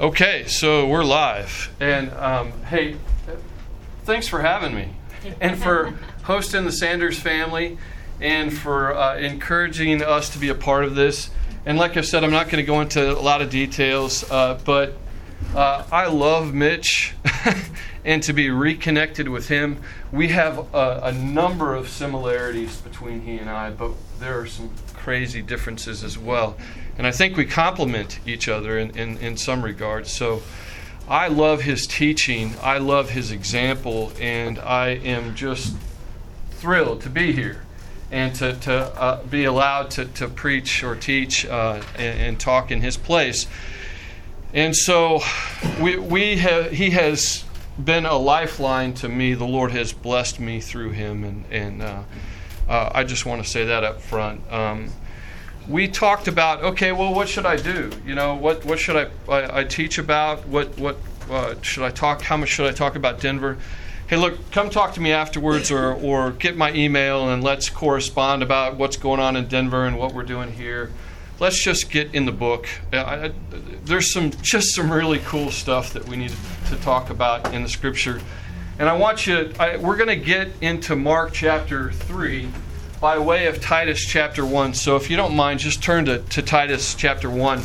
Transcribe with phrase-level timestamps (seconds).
[0.00, 1.74] Okay, so we're live.
[1.80, 2.94] And um, hey,
[4.04, 4.90] thanks for having me
[5.40, 7.78] and for hosting the Sanders family
[8.20, 11.30] and for uh, encouraging us to be a part of this.
[11.66, 14.60] And like I said, I'm not going to go into a lot of details, uh,
[14.64, 14.96] but
[15.52, 17.14] uh, I love Mitch
[18.04, 19.82] and to be reconnected with him.
[20.12, 23.90] We have a, a number of similarities between he and I, but
[24.20, 26.56] there are some crazy differences as well.
[26.98, 30.10] And I think we complement each other in, in, in some regards.
[30.10, 30.42] So
[31.08, 35.74] I love his teaching, I love his example, and I am just
[36.50, 37.62] thrilled to be here
[38.10, 42.70] and to, to uh, be allowed to, to preach or teach uh, and, and, talk
[42.70, 43.46] in his place.
[44.52, 45.20] And so
[45.80, 47.44] we, we have, he has
[47.82, 49.34] been a lifeline to me.
[49.34, 52.02] The Lord has blessed me through him, and, and uh,
[52.68, 54.40] uh I just want to say that up front.
[54.50, 54.90] Um,
[55.68, 57.90] we talked about okay well what should i do?
[58.06, 60.46] You know what what should i i, I teach about?
[60.48, 60.96] What what
[61.30, 63.58] uh, should i talk how much should i talk about denver?
[64.06, 68.42] Hey look come talk to me afterwards or or get my email and let's correspond
[68.42, 70.90] about what's going on in denver and what we're doing here.
[71.38, 72.66] Let's just get in the book.
[72.92, 73.32] I, I,
[73.84, 76.32] there's some just some really cool stuff that we need
[76.68, 78.20] to talk about in the scripture.
[78.78, 82.48] And i want you we're going to get into mark chapter 3
[83.00, 84.74] by way of Titus chapter 1.
[84.74, 87.62] So if you don't mind, just turn to, to Titus chapter 1.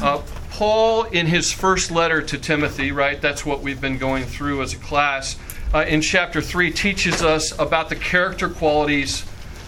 [0.00, 4.62] Uh, Paul, in his first letter to Timothy, right, that's what we've been going through
[4.62, 5.36] as a class,
[5.74, 9.24] uh, in chapter 3 teaches us about the character qualities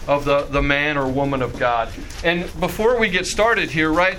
[0.07, 1.89] of the, the man or woman of God.
[2.23, 4.17] And before we get started here, right,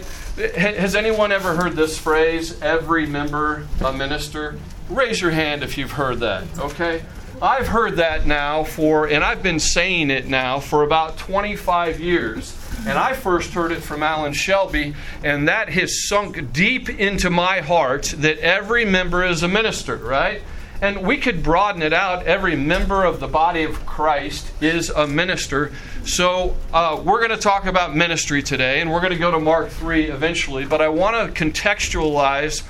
[0.57, 4.59] has anyone ever heard this phrase, every member a minister?
[4.89, 7.03] Raise your hand if you've heard that, okay?
[7.43, 12.57] I've heard that now for, and I've been saying it now for about 25 years.
[12.87, 17.61] And I first heard it from Alan Shelby, and that has sunk deep into my
[17.61, 20.43] heart that every member is a minister, right?
[20.81, 22.27] And we could broaden it out.
[22.27, 25.73] Every member of the body of Christ is a minister.
[26.05, 29.41] So uh, we're going to talk about ministry today, and we're going to go to
[29.41, 30.67] Mark 3 eventually.
[30.67, 32.63] But I want to contextualize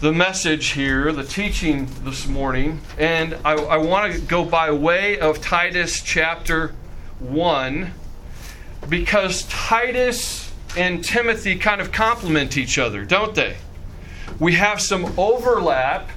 [0.00, 5.18] the message here, the teaching this morning, and I, I want to go by way
[5.18, 6.74] of Titus chapter
[7.18, 7.92] 1
[8.90, 13.56] because Titus and Timothy kind of complement each other, don't they?
[14.38, 16.10] We have some overlap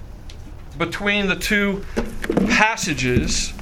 [0.77, 1.85] between the two
[2.47, 3.53] passages,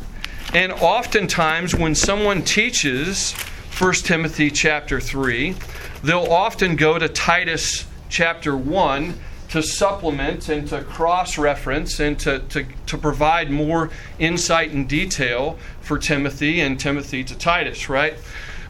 [0.51, 5.55] and oftentimes when someone teaches 1 Timothy chapter 3,
[6.03, 9.13] they'll often go to Titus chapter 1
[9.49, 15.57] to supplement and to cross reference and to, to, to provide more insight and detail
[15.81, 18.15] for Timothy and Timothy to Titus, right?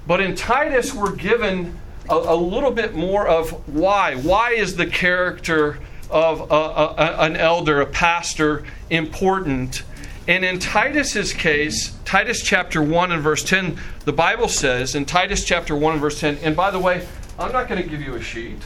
[0.05, 1.77] But in Titus, we're given
[2.09, 4.15] a, a little bit more of why.
[4.15, 5.79] Why is the character
[6.09, 9.83] of a, a, an elder, a pastor, important?
[10.27, 15.43] And in Titus's case, Titus chapter 1 and verse 10, the Bible says in Titus
[15.43, 17.07] chapter 1 and verse 10, and by the way,
[17.39, 18.61] I'm not going to give you a sheet.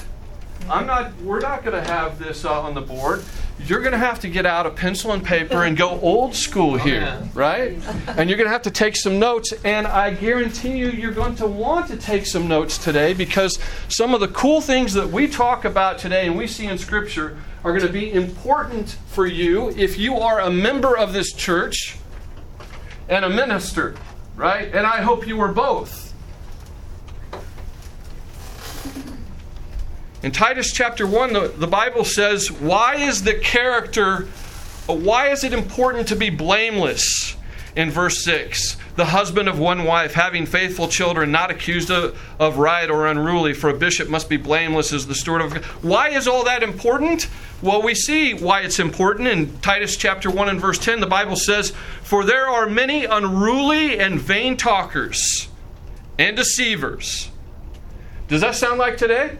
[0.69, 1.15] I'm not.
[1.21, 3.23] We're not going to have this uh, on the board.
[3.67, 6.77] You're going to have to get out a pencil and paper and go old school
[6.77, 7.77] here, right?
[8.07, 9.53] And you're going to have to take some notes.
[9.63, 14.15] And I guarantee you, you're going to want to take some notes today because some
[14.15, 17.71] of the cool things that we talk about today and we see in Scripture are
[17.71, 21.97] going to be important for you if you are a member of this church
[23.09, 23.95] and a minister,
[24.35, 24.73] right?
[24.73, 26.10] And I hope you are both.
[30.23, 34.27] In Titus chapter 1, the, the Bible says, Why is the character,
[34.85, 37.35] why is it important to be blameless?
[37.75, 42.57] In verse 6, the husband of one wife, having faithful children, not accused of, of
[42.57, 45.53] riot or unruly, for a bishop must be blameless as the steward of.
[45.83, 47.27] Why is all that important?
[47.63, 50.99] Well, we see why it's important in Titus chapter 1 and verse 10.
[50.99, 51.71] The Bible says,
[52.03, 55.47] For there are many unruly and vain talkers
[56.19, 57.31] and deceivers.
[58.27, 59.37] Does that sound like today?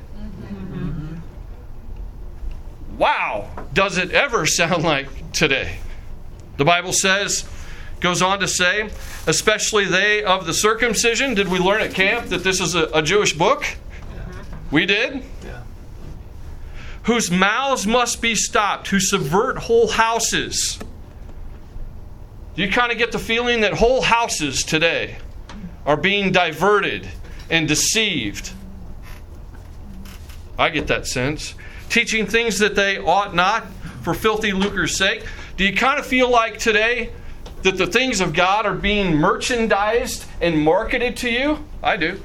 [3.01, 5.79] Wow, does it ever sound like today?
[6.57, 7.49] The Bible says,
[7.99, 8.91] goes on to say,
[9.25, 11.33] especially they of the circumcision.
[11.33, 13.63] Did we learn at camp that this is a, a Jewish book?
[13.63, 14.43] Yeah.
[14.69, 15.23] We did?
[15.43, 15.63] Yeah.
[17.03, 20.77] Whose mouths must be stopped, who subvert whole houses.
[22.55, 25.17] Do you kind of get the feeling that whole houses today
[25.87, 27.07] are being diverted
[27.49, 28.51] and deceived?
[30.59, 31.55] I get that sense
[31.91, 33.67] teaching things that they ought not
[34.01, 35.25] for filthy lucre's sake?
[35.57, 37.11] Do you kind of feel like today
[37.61, 41.63] that the things of God are being merchandised and marketed to you?
[41.83, 42.19] I do.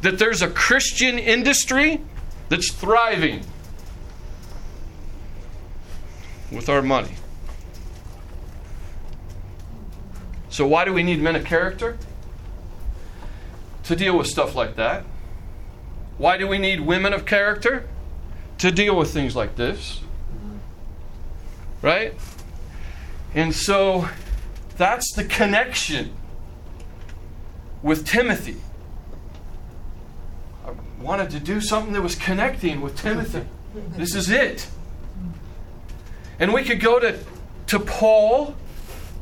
[0.00, 2.00] That there's a Christian industry
[2.48, 3.44] that's thriving
[6.50, 7.14] with our money.
[10.48, 11.98] So, why do we need men of character?
[13.84, 15.04] To deal with stuff like that.
[16.18, 17.88] Why do we need women of character?
[18.58, 20.00] To deal with things like this.
[21.80, 22.14] Right?
[23.34, 24.08] And so,
[24.76, 26.12] that's the connection
[27.82, 28.56] with Timothy.
[30.66, 33.44] I wanted to do something that was connecting with Timothy.
[33.96, 34.68] This is it.
[36.40, 37.18] And we could go to,
[37.68, 38.56] to Paul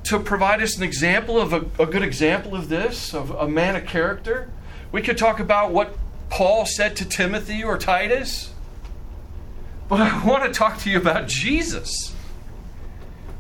[0.05, 3.77] to provide us an example of a, a good example of this, of a man
[3.77, 4.51] of character.
[4.93, 5.97] We could talk about what
[6.31, 8.53] Paul said to Timothy or Titus.
[9.89, 12.15] But I want to talk to you about Jesus.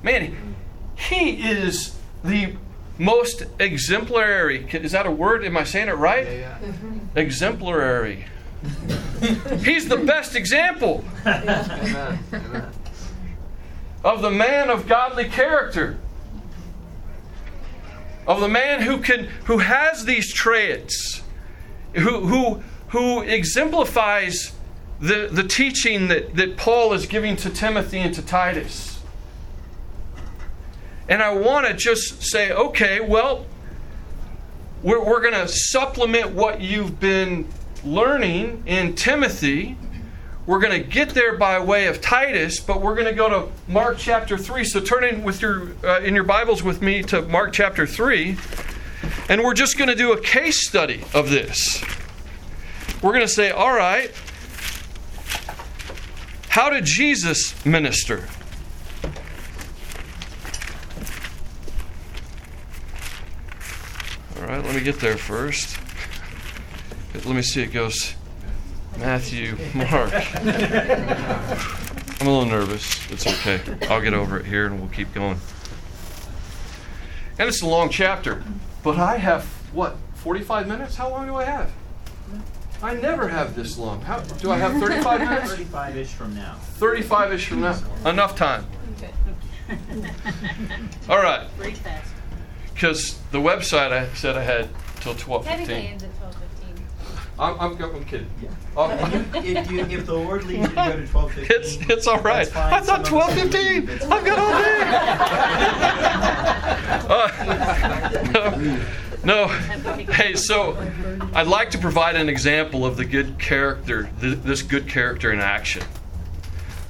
[0.03, 0.55] Man,
[0.97, 2.55] he is the
[2.99, 4.67] most exemplary.
[4.73, 5.44] Is that a word?
[5.44, 6.25] Am I saying it right?
[6.27, 6.59] Yeah, yeah.
[6.59, 7.19] Mm-hmm.
[7.19, 8.27] Exemplary.
[9.65, 11.05] He's the best example
[14.05, 15.99] of the man of godly character.
[18.27, 21.23] Of the man who can who has these traits,
[21.94, 22.62] who who
[22.96, 24.52] who exemplifies
[25.00, 29.02] the, the teaching that, that Paul is giving to Timothy and to Titus.
[31.06, 33.44] And I want to just say, okay, well,
[34.82, 37.46] we're, we're going to supplement what you've been
[37.84, 39.76] learning in Timothy.
[40.46, 43.52] We're going to get there by way of Titus, but we're going to go to
[43.70, 44.64] Mark chapter 3.
[44.64, 48.38] So turn in with your uh, in your Bibles with me to Mark chapter 3,
[49.28, 51.84] and we're just going to do a case study of this.
[53.02, 54.10] We're going to say, all right,
[56.48, 58.28] how did Jesus minister?
[64.37, 65.78] All right, let me get there first.
[67.14, 67.62] Let me see.
[67.62, 68.14] It goes
[68.99, 70.12] Matthew, Mark.
[72.20, 73.10] I'm a little nervous.
[73.10, 73.60] It's okay.
[73.88, 75.38] I'll get over it here and we'll keep going.
[77.38, 78.42] And it's a long chapter,
[78.82, 79.96] but I have what?
[80.14, 80.96] 45 minutes?
[80.96, 81.70] How long do I have?
[82.82, 84.00] I never have this long.
[84.02, 85.50] How do I have 35 minutes?
[85.50, 86.55] 35 ish from now.
[86.55, 87.78] 35 ish from now.
[88.05, 88.67] Enough time.
[91.08, 91.49] All right.
[92.75, 94.69] Because the website I said I had
[95.00, 95.44] till 12:15.
[95.44, 96.84] Technically ends at twelve fifteen.
[97.38, 98.31] I'm, I'm, I'm kidding.
[98.76, 98.90] Oh,
[99.34, 102.46] if, you, if the Lord leads you to go to 12 it's it's all right.
[102.56, 104.11] I thought 12:15.
[104.11, 104.82] I've got all day.
[107.08, 107.28] Uh,
[109.26, 110.34] no, hey.
[110.37, 110.76] So,
[111.34, 115.40] I'd like to provide an example of the good character, th- this good character in
[115.40, 115.82] action,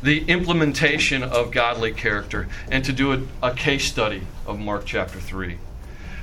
[0.03, 5.19] the implementation of godly character, and to do a, a case study of Mark chapter
[5.19, 5.57] three.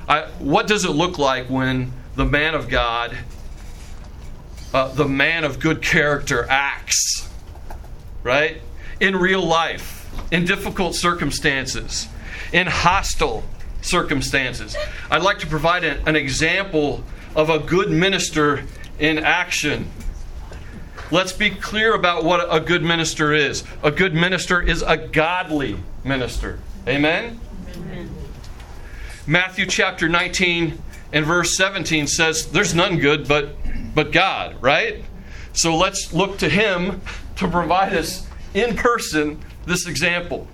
[0.08, 3.18] I, what does it look like when the man of God,
[4.72, 7.28] uh, the man of good character, acts?
[8.22, 8.62] Right?
[9.00, 12.06] In real life, in difficult circumstances,
[12.52, 13.42] in hostile
[13.84, 14.76] circumstances.
[15.10, 17.04] I'd like to provide an, example
[17.36, 18.64] of a good minister
[18.98, 19.90] in action.
[21.10, 23.64] Let's be clear about what a good minister is.
[23.82, 26.58] A good minister is a godly minister.
[26.88, 27.40] Amen?
[29.26, 30.78] Matthew chapter 19
[31.12, 33.56] and verse 17 says, There's none good but,
[33.94, 35.04] but God, right?
[35.52, 37.00] So let's look to Him
[37.36, 40.46] to provide us in person this example.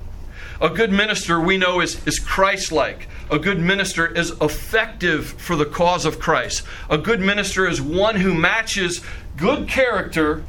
[0.60, 3.08] A good minister, we know, is, is Christ like.
[3.30, 6.62] A good minister is effective for the cause of Christ.
[6.88, 9.02] A good minister is one who matches
[9.36, 10.42] good character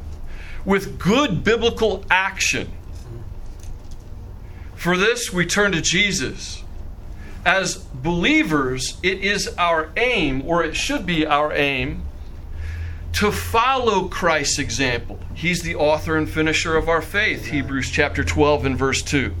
[0.64, 2.72] with good biblical action.
[4.74, 6.64] For this, we turn to Jesus.
[7.44, 12.02] As believers, it is our aim, or it should be our aim,
[13.14, 15.20] to follow Christ's example.
[15.34, 19.32] He's the author and finisher of our faith, Hebrews chapter 12 and verse 2.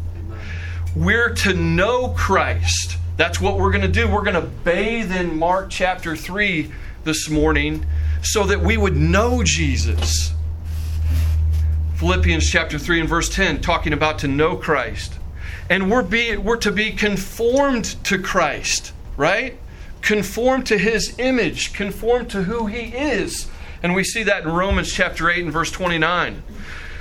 [0.94, 2.98] We're to know Christ.
[3.16, 4.08] That's what we're going to do.
[4.08, 6.72] We're going to bathe in Mark chapter 3
[7.04, 7.84] this morning
[8.22, 10.32] so that we would know Jesus.
[11.96, 15.18] Philippians chapter 3 and verse 10 talking about to know Christ.
[15.68, 19.58] And we're be, we're to be conformed to Christ, right?
[20.00, 23.48] Conformed to his image, conformed to who he is.
[23.82, 26.42] And we see that in Romans chapter 8 and verse 29.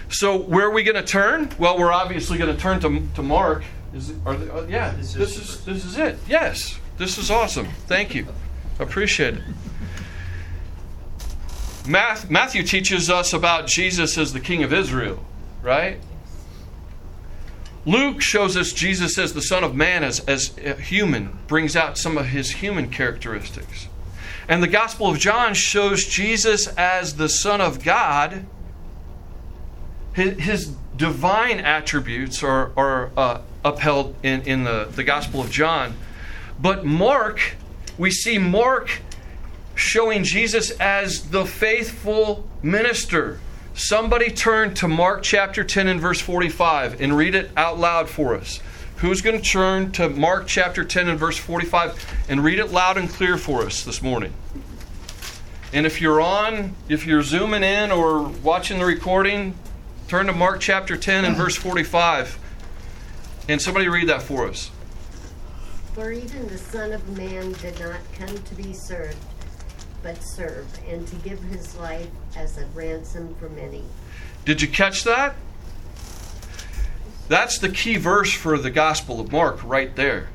[0.09, 1.49] So where are we going to turn?
[1.57, 3.63] Well, we're obviously going to turn to, to Mark.
[3.93, 6.17] Is it, are they, uh, yeah, This this is- is this is it.
[6.27, 7.67] Yes, this is awesome.
[7.87, 8.27] Thank you.
[8.79, 9.43] Appreciate it.
[11.87, 15.23] Matthew teaches us about Jesus as the King of Israel,
[15.61, 15.99] right?
[17.85, 22.17] Luke shows us Jesus as the Son of Man, as, as human, brings out some
[22.17, 23.87] of his human characteristics.
[24.47, 28.45] And the Gospel of John shows Jesus as the Son of God,
[30.13, 35.95] his, his divine attributes are, are uh, upheld in, in the, the Gospel of John.
[36.59, 37.55] But Mark,
[37.97, 39.01] we see Mark
[39.75, 43.39] showing Jesus as the faithful minister.
[43.73, 48.35] Somebody turn to Mark chapter 10 and verse 45 and read it out loud for
[48.35, 48.59] us.
[48.97, 52.97] Who's going to turn to Mark chapter 10 and verse 45 and read it loud
[52.97, 54.33] and clear for us this morning?
[55.73, 59.55] And if you're on, if you're zooming in or watching the recording,
[60.07, 62.37] turn to Mark chapter 10 and verse 45.
[63.47, 64.71] And somebody read that for us.
[65.93, 69.17] For even the Son of Man did not come to be served,
[70.01, 73.83] but serve, and to give his life as a ransom for many.
[74.45, 75.35] Did you catch that?
[77.27, 80.29] That's the key verse for the Gospel of Mark right there.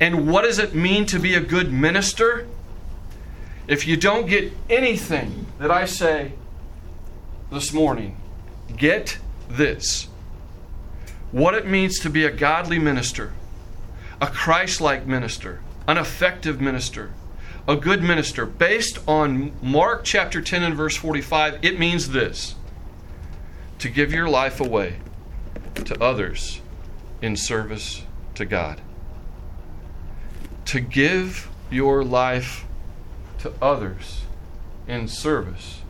[0.00, 2.46] And what does it mean to be a good minister?
[3.66, 6.32] If you don't get anything that I say
[7.52, 8.16] this morning,
[8.76, 9.18] get
[9.48, 10.08] this.
[11.32, 13.32] What it means to be a godly minister,
[14.20, 17.10] a Christ like minister, an effective minister,
[17.68, 18.46] a good minister.
[18.46, 22.54] Based on Mark chapter 10 and verse 45, it means this
[23.78, 24.96] to give your life away
[25.84, 26.60] to others
[27.22, 28.02] in service
[28.34, 28.80] to God.
[30.66, 32.64] To give your life
[33.40, 34.22] to others
[34.86, 35.80] in service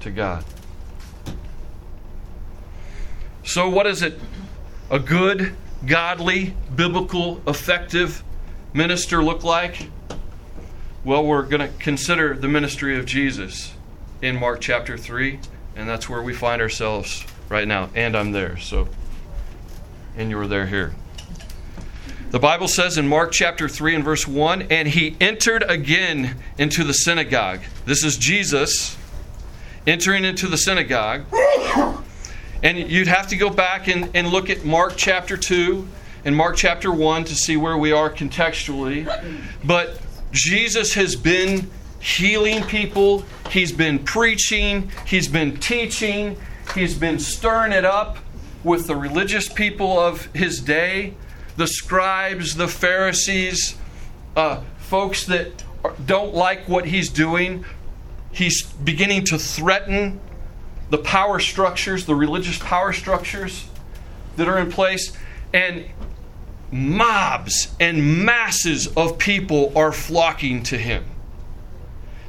[0.00, 0.44] to God.
[3.44, 4.18] So, what is it?
[4.90, 5.54] A good,
[5.86, 8.22] godly, biblical, effective
[8.72, 9.88] minister look like?
[11.04, 13.72] Well, we're going to consider the ministry of Jesus
[14.20, 15.38] in Mark chapter 3,
[15.76, 17.88] and that's where we find ourselves right now.
[17.94, 18.88] And I'm there, so,
[20.16, 20.94] and you're there here.
[22.30, 26.84] The Bible says in Mark chapter 3 and verse 1 and he entered again into
[26.84, 27.58] the synagogue.
[27.86, 28.96] This is Jesus
[29.84, 31.24] entering into the synagogue.
[32.62, 35.86] And you'd have to go back and, and look at Mark chapter 2
[36.24, 39.06] and Mark chapter 1 to see where we are contextually.
[39.64, 40.00] But
[40.32, 46.36] Jesus has been healing people, he's been preaching, he's been teaching,
[46.74, 48.18] he's been stirring it up
[48.62, 51.14] with the religious people of his day
[51.60, 53.76] the scribes, the Pharisees,
[54.34, 55.62] uh, folks that
[56.06, 57.66] don't like what he's doing.
[58.32, 60.20] He's beginning to threaten
[60.90, 63.66] the power structures, the religious power structures
[64.36, 65.16] that are in place.
[65.52, 65.86] And
[66.70, 71.04] mobs and masses of people are flocking to him.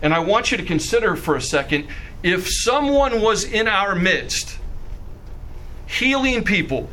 [0.02, 1.88] And I want you to consider for a second
[2.24, 4.58] if someone was in our midst
[5.88, 6.90] healing people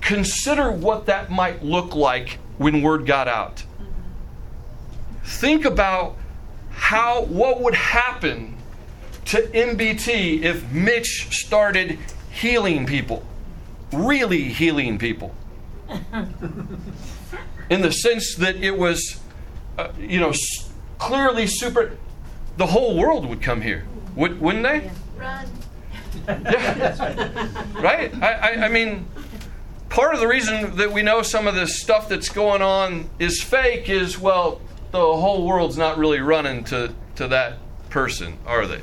[0.00, 3.64] consider what that might look like when word got out.
[5.24, 6.16] Think about
[6.70, 8.55] how what would happen
[9.26, 11.98] to MBT if Mitch started
[12.30, 13.24] healing people,
[13.92, 15.34] really healing people.
[17.68, 19.20] In the sense that it was,
[19.76, 20.32] uh, you know,
[20.98, 21.96] clearly super.
[22.56, 24.90] The whole world would come here, would, wouldn't they?
[25.16, 25.46] Run.
[26.26, 27.52] Yeah.
[27.80, 28.12] right?
[28.20, 29.06] I, I, I mean,
[29.88, 33.42] part of the reason that we know some of this stuff that's going on is
[33.42, 37.58] fake is well the whole world's not really running to, to that
[37.90, 38.80] person are they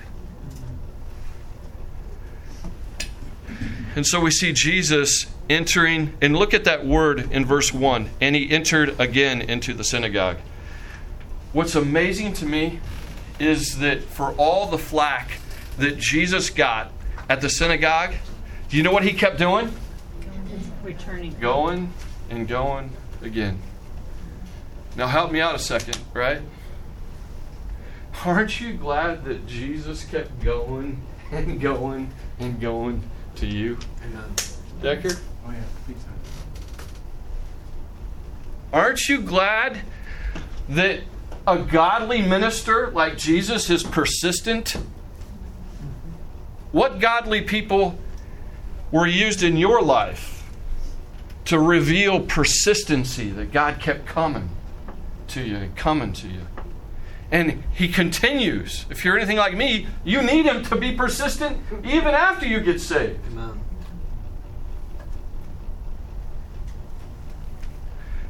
[3.95, 8.35] and so we see jesus entering and look at that word in verse 1 and
[8.35, 10.37] he entered again into the synagogue
[11.51, 12.79] what's amazing to me
[13.39, 15.39] is that for all the flack
[15.77, 16.91] that jesus got
[17.29, 18.13] at the synagogue
[18.69, 19.71] do you know what he kept doing
[20.83, 21.35] returning.
[21.39, 21.93] Going
[22.29, 23.59] and going again.
[24.95, 26.41] Now, help me out a second, right?
[28.25, 33.09] Aren't you glad that Jesus kept going and going and going
[33.43, 33.77] to you?
[34.05, 34.33] Amen.
[34.81, 35.17] Decker?
[35.45, 35.95] Oh, yeah.
[38.71, 39.81] Aren't you glad
[40.69, 41.01] that
[41.45, 44.77] a godly minister like Jesus is persistent?
[46.71, 47.99] What godly people
[48.91, 50.33] were used in your life
[51.45, 54.49] to reveal persistency that God kept coming
[55.29, 56.41] to you and coming to you.
[57.33, 58.85] And he continues.
[58.91, 62.79] If you're anything like me, you need him to be persistent even after you get
[62.79, 63.19] saved.
[63.31, 63.59] Amen.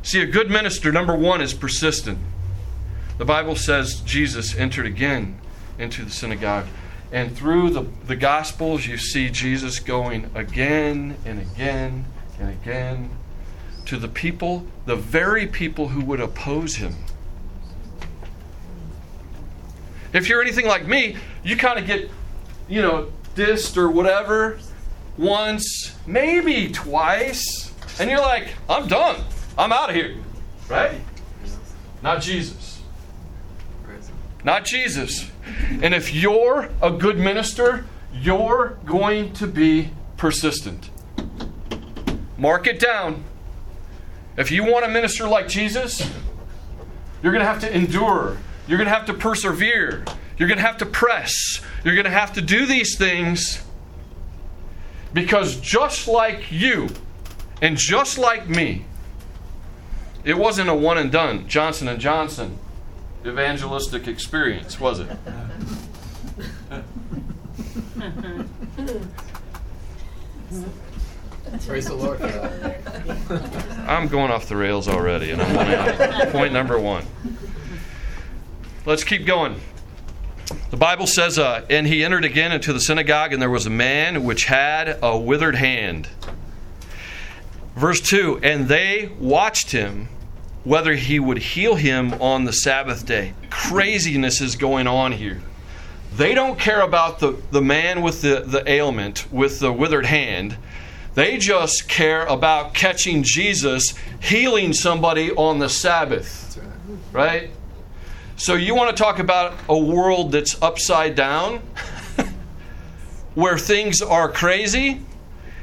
[0.04, 2.18] See, a good minister, number one, is persistent.
[3.18, 5.38] The Bible says Jesus entered again
[5.78, 6.68] into the synagogue.
[7.12, 12.06] And through the, the Gospels, you see Jesus going again and again
[12.40, 13.10] and again
[13.86, 16.96] to the people, the very people who would oppose him.
[20.14, 22.10] If you're anything like me, you kind of get,
[22.68, 24.60] you know, dissed or whatever
[25.18, 29.24] once, maybe twice, and you're like, I'm done.
[29.58, 30.16] I'm out of here.
[30.70, 31.02] Right?
[32.02, 32.82] Not Jesus.
[34.44, 35.30] Not Jesus.
[35.82, 40.90] And if you're a good minister, you're going to be persistent.
[42.38, 43.24] Mark it down.
[44.36, 46.02] If you want to minister like Jesus,
[47.22, 48.38] you're going to have to endure.
[48.68, 50.06] You're going to have to persevere.
[50.38, 51.62] You're going to have to press.
[51.84, 53.64] You're going to have to do these things
[55.14, 56.90] because just like you
[57.62, 58.86] and just like me,
[60.24, 62.58] it wasn't a one and done Johnson and Johnson
[63.26, 65.10] evangelistic experience, was it?
[71.66, 72.22] Praise the Lord.
[73.88, 77.06] I'm going off the rails already, and I'm on point number one.
[78.86, 79.62] Let's keep going.
[80.70, 83.70] The Bible says, uh, And he entered again into the synagogue, and there was a
[83.70, 86.10] man which had a withered hand.
[87.78, 90.10] Verse 2 And they watched him
[90.66, 93.34] whether he would heal him on the Sabbath day.
[93.50, 95.42] Craziness is going on here.
[96.16, 100.58] They don't care about the, the man with the, the ailment, with the withered hand.
[101.16, 106.60] They just care about catching Jesus healing somebody on the Sabbath.
[107.12, 107.50] Right.
[108.44, 111.60] So you want to talk about a world that's upside down?
[113.36, 115.00] where things are crazy?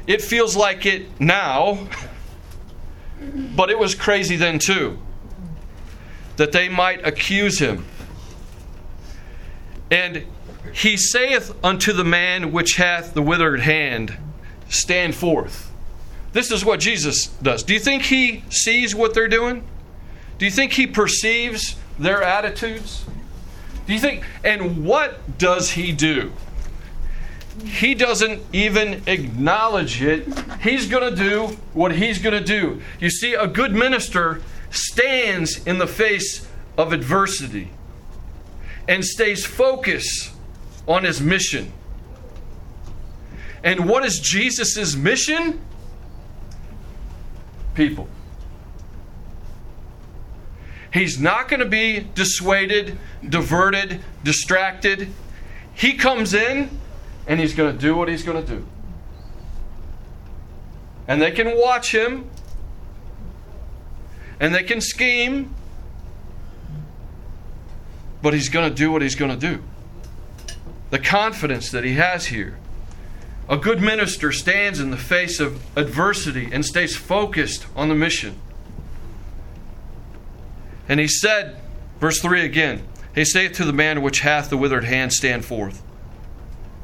[0.07, 1.87] It feels like it now,
[3.55, 4.97] but it was crazy then too.
[6.37, 7.85] That they might accuse him.
[9.91, 10.25] And
[10.73, 14.17] he saith unto the man which hath the withered hand,
[14.69, 15.71] Stand forth.
[16.33, 17.61] This is what Jesus does.
[17.61, 19.67] Do you think he sees what they're doing?
[20.39, 23.05] Do you think he perceives their attitudes?
[23.85, 26.31] Do you think, and what does he do?
[27.63, 30.27] He doesn't even acknowledge it.
[30.61, 32.81] He's going to do what he's going to do.
[32.99, 37.71] You see, a good minister stands in the face of adversity
[38.87, 40.31] and stays focused
[40.87, 41.73] on his mission.
[43.63, 45.61] And what is Jesus' mission?
[47.75, 48.07] People.
[50.91, 55.07] He's not going to be dissuaded, diverted, distracted.
[55.73, 56.69] He comes in
[57.27, 58.65] and he's going to do what he's going to do.
[61.07, 62.29] And they can watch him
[64.39, 65.55] and they can scheme,
[68.21, 69.63] but he's going to do what he's going to do.
[70.89, 72.57] The confidence that he has here.
[73.47, 78.39] A good minister stands in the face of adversity and stays focused on the mission.
[80.87, 81.57] And he said,
[81.99, 85.81] verse 3 again, He saith to the man which hath the withered hand, Stand forth.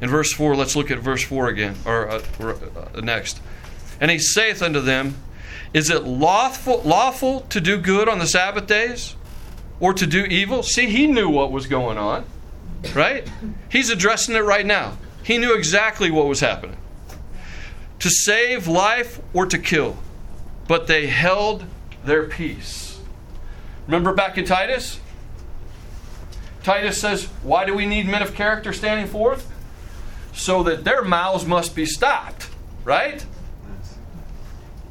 [0.00, 3.40] In verse 4, let's look at verse 4 again, or uh, uh, next.
[4.00, 5.16] And he saith unto them,
[5.74, 9.16] Is it lawful, lawful to do good on the Sabbath days,
[9.80, 10.62] or to do evil?
[10.62, 12.24] See, he knew what was going on,
[12.94, 13.28] right?
[13.68, 14.98] He's addressing it right now.
[15.24, 16.76] He knew exactly what was happening.
[17.98, 19.98] To save life or to kill.
[20.68, 21.64] But they held
[22.04, 22.87] their peace.
[23.88, 25.00] Remember back in Titus?
[26.62, 29.50] Titus says, Why do we need men of character standing forth?
[30.34, 32.50] So that their mouths must be stopped,
[32.84, 33.24] right?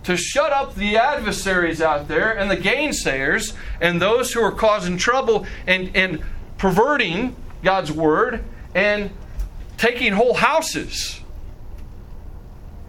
[0.06, 4.98] To shut up the adversaries out there and the gainsayers and those who are causing
[4.98, 6.24] trouble and, and
[6.58, 9.12] perverting God's word and
[9.78, 11.22] taking whole houses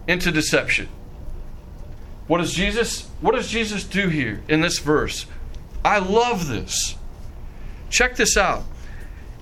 [0.07, 0.89] into deception.
[2.25, 5.27] What does Jesus what does Jesus do here in this verse?
[5.83, 6.95] I love this.
[7.89, 8.63] Check this out.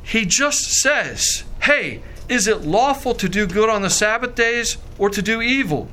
[0.04, 5.10] He just says, Hey, is it lawful to do good on the Sabbath days or
[5.10, 5.90] to do evil,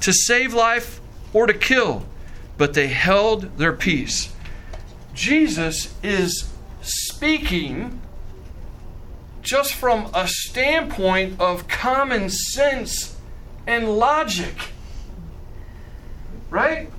[0.00, 1.00] to save life
[1.32, 2.06] or to kill?
[2.56, 4.34] But they held their peace.
[5.14, 6.50] Jesus is
[6.82, 8.00] speaking
[9.42, 13.16] just from a standpoint of common sense
[13.66, 14.54] and logic.
[16.50, 16.90] Right?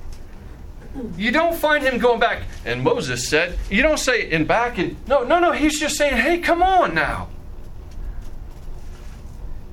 [1.17, 4.95] You don't find him going back, and Moses said, you don't say in back and
[5.07, 7.29] no, no, no, he's just saying, hey, come on now.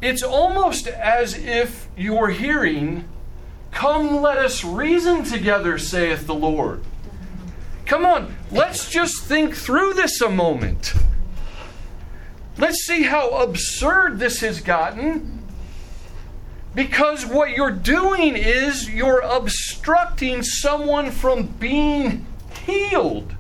[0.03, 3.07] It's almost as if you're hearing,
[3.77, 6.83] Come, let us reason together, saith the Lord.
[7.85, 10.95] Come on, let's just think through this a moment.
[12.57, 15.46] Let's see how absurd this has gotten.
[16.77, 22.27] Because what you're doing is you're obstructing someone from being
[22.67, 23.35] healed.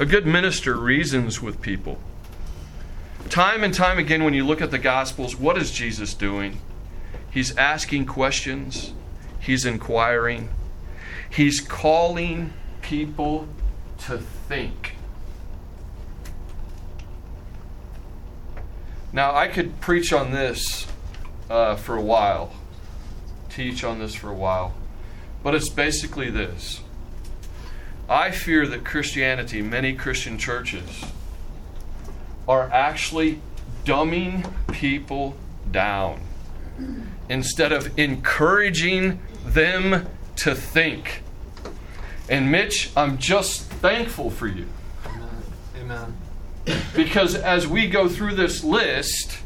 [0.00, 2.00] A good minister reasons with people.
[3.30, 6.58] Time and time again, when you look at the Gospels, what is Jesus doing?
[7.30, 8.94] He's asking questions,
[9.38, 10.48] he's inquiring,
[11.30, 13.46] he's calling people
[14.06, 14.91] to think.
[19.12, 20.86] Now, I could preach on this
[21.50, 22.52] uh, for a while,
[23.50, 24.74] teach on this for a while,
[25.42, 26.80] but it's basically this.
[28.08, 31.04] I fear that Christianity, many Christian churches,
[32.48, 33.40] are actually
[33.84, 35.36] dumbing people
[35.70, 36.20] down
[37.28, 41.22] instead of encouraging them to think.
[42.28, 44.66] And Mitch, I'm just thankful for you.
[45.78, 46.16] Amen.
[46.94, 49.38] Because as we go through this list,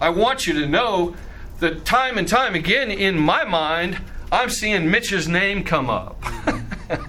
[0.00, 1.14] I want you to know
[1.60, 3.98] that time and time again in my mind,
[4.32, 6.22] I'm seeing Mitch's name come up.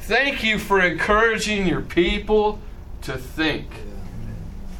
[0.00, 2.60] Thank you for encouraging your people
[3.02, 3.68] to think.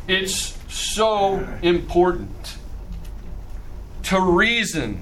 [0.06, 2.58] It's so important
[4.04, 5.00] to reason,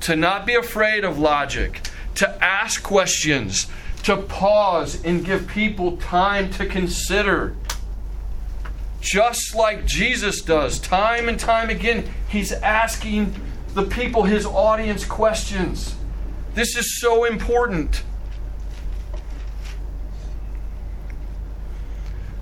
[0.00, 3.68] to not be afraid of logic, to ask questions,
[4.04, 7.56] to pause and give people time to consider.
[9.00, 13.34] Just like Jesus does, time and time again, he's asking
[13.74, 15.94] the people, his audience, questions.
[16.54, 18.02] This is so important.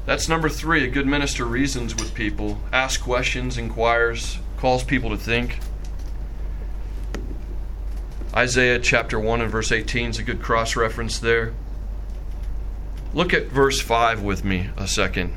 [0.07, 0.85] That's number three.
[0.85, 5.59] A good minister reasons with people, asks questions, inquires, calls people to think.
[8.38, 11.53] Isaiah chapter 1 and verse 18 is a good cross reference there.
[13.12, 15.33] Look at verse 5 with me a second.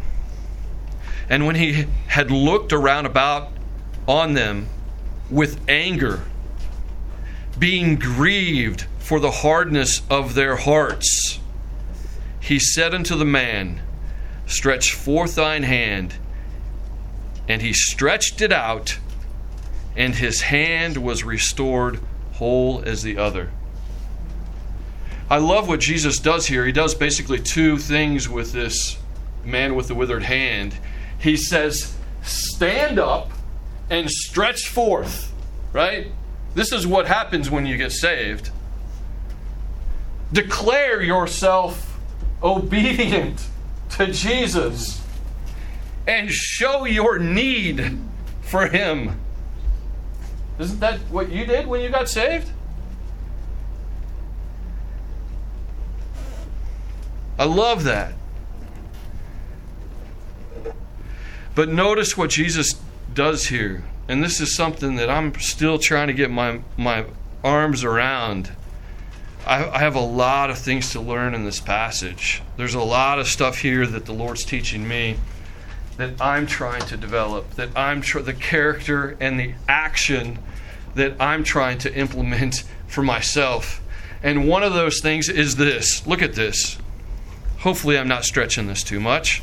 [1.28, 3.50] And when he had looked around about
[4.08, 4.68] on them
[5.32, 6.22] with anger,
[7.58, 11.40] being grieved for the hardness of their hearts,
[12.40, 13.82] he said unto the man,
[14.46, 16.14] Stretch forth thine hand.
[17.48, 19.00] And he stretched it out,
[19.98, 22.00] and his hand was restored
[22.42, 23.52] whole as the other.
[25.30, 26.66] I love what Jesus does here.
[26.66, 28.98] He does basically two things with this
[29.46, 30.74] man with the withered hand.
[31.20, 33.30] He says, Stand up
[33.92, 35.32] and stretch forth,
[35.72, 36.08] right?
[36.56, 38.50] This is what happens when you get saved.
[40.34, 42.00] Declare yourself
[42.42, 43.46] obedient
[43.92, 45.00] to Jesus
[46.08, 48.00] and show your need
[48.42, 49.21] for Him.
[50.62, 52.52] Isn't that what you did when you got saved?
[57.40, 58.14] I love that.
[61.56, 62.80] But notice what Jesus
[63.12, 63.84] does here.
[64.08, 67.06] And this is something that I'm still trying to get my, my
[67.44, 68.52] arms around.
[69.48, 72.44] I, I have a lot of things to learn in this passage.
[72.58, 75.18] There's a lot of stuff here that the Lord's teaching me
[75.98, 80.38] that I'm trying to develop, that I'm tr- the character and the action
[80.96, 83.82] that I'm trying to implement for myself.
[84.24, 86.06] And one of those things is this.
[86.06, 86.78] Look at this.
[87.60, 89.42] Hopefully, I'm not stretching this too much.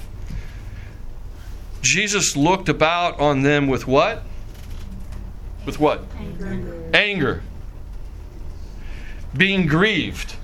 [1.83, 4.23] Jesus looked about on them with what?
[5.65, 6.05] With what?
[6.19, 6.91] Anger.
[6.93, 7.43] Anger.
[9.37, 10.35] Being grieved.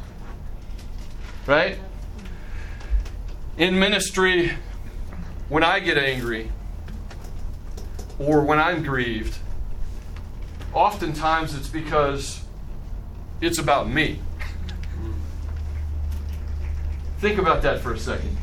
[1.47, 1.79] Right?
[3.57, 4.53] In ministry,
[5.49, 6.51] when I get angry
[8.19, 9.37] or when I'm grieved,
[10.75, 12.43] oftentimes it's because
[13.41, 14.21] it's about me.
[17.19, 18.37] Think about that for a second.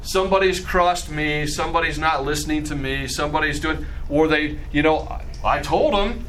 [0.00, 5.60] Somebody's crossed me, somebody's not listening to me, somebody's doing, or they, you know, I
[5.60, 6.24] told them.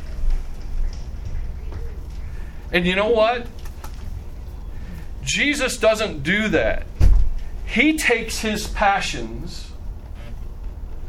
[2.71, 3.45] And you know what?
[5.23, 6.87] Jesus doesn't do that.
[7.65, 9.71] He takes his passions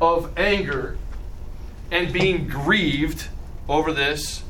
[0.01, 0.99] of anger
[1.91, 3.29] and being grieved
[3.69, 4.43] over this,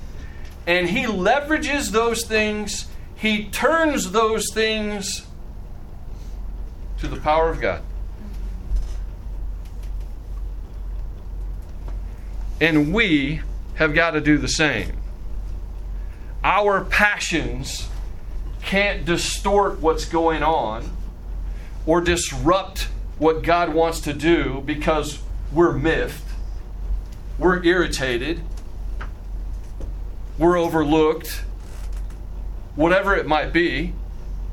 [0.67, 5.27] and he leverages those things, he turns those things
[6.99, 7.83] to the power of God.
[12.61, 13.41] And we
[13.75, 14.97] have got to do the same.
[16.43, 17.89] Our passions
[18.63, 20.91] can't distort what's going on
[21.87, 25.21] or disrupt what God wants to do because
[25.53, 26.25] we're miffed,
[27.39, 28.43] we're irritated,
[30.39, 31.43] we're overlooked,
[32.77, 33.93] whatever it might be.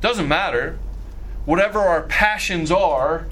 [0.00, 0.78] Doesn't matter.
[1.44, 3.26] Whatever our passions are,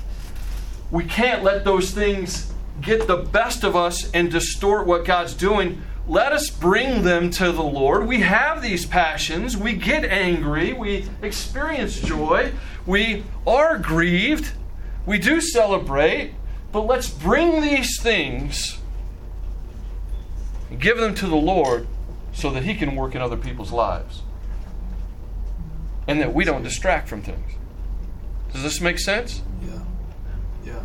[0.90, 5.82] we can't let those things get the best of us and distort what God's doing.
[6.06, 8.06] Let us bring them to the Lord.
[8.06, 9.56] We have these passions.
[9.56, 10.72] We get angry.
[10.72, 12.52] We experience joy.
[12.86, 14.52] we are grieved,
[15.06, 16.34] we do celebrate,
[16.70, 18.78] but let's bring these things
[20.78, 21.86] give them to the Lord
[22.34, 24.22] so that He can work in other people's lives.
[26.06, 27.52] And that we don't distract from things.
[28.52, 29.42] Does this make sense?
[29.62, 29.80] Yeah.
[30.66, 30.82] Yeah.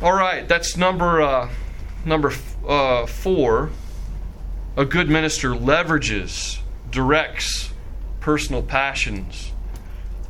[0.00, 1.50] All right, that's number uh,
[2.04, 2.32] number
[2.66, 3.70] uh, four.
[4.76, 6.60] A good minister leverages,
[6.90, 7.72] directs
[8.20, 9.52] personal passions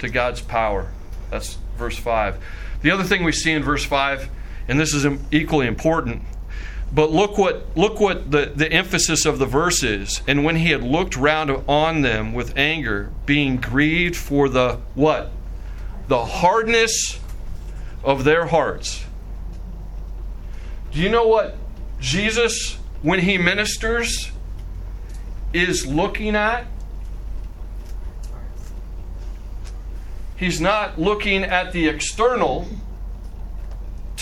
[0.00, 0.90] to God's power.
[1.30, 2.42] That's verse five.
[2.82, 4.28] The other thing we see in verse five,
[4.66, 6.22] and this is equally important,
[6.94, 10.20] but look what look what the, the emphasis of the verse is.
[10.26, 15.30] And when he had looked round on them with anger, being grieved for the what?
[16.08, 17.18] The hardness
[18.04, 19.04] of their hearts.
[20.90, 21.56] Do you know what
[22.00, 24.30] Jesus, when he ministers,
[25.54, 26.66] is looking at?
[30.36, 32.66] He's not looking at the external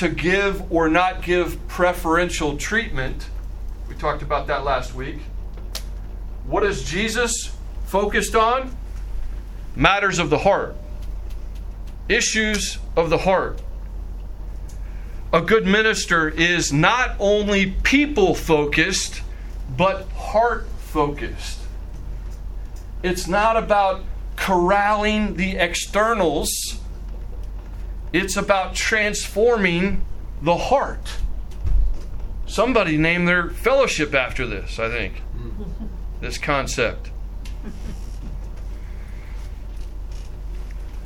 [0.01, 3.29] to give or not give preferential treatment.
[3.87, 5.19] We talked about that last week.
[6.47, 8.75] What is Jesus focused on?
[9.77, 10.75] Matters of the heart,
[12.09, 13.61] issues of the heart.
[15.35, 19.21] A good minister is not only people focused,
[19.77, 21.59] but heart focused.
[23.03, 24.03] It's not about
[24.37, 26.81] corralling the externals
[28.13, 30.05] it's about transforming
[30.43, 31.19] the heart.
[32.47, 35.23] Somebody named their fellowship after this, I think.
[36.21, 37.11] This concept.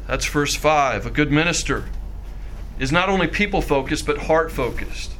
[0.08, 1.06] That's verse 5.
[1.06, 1.84] A good minister
[2.80, 5.12] is not only people focused, but heart focused.